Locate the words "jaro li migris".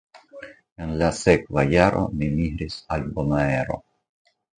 1.73-2.79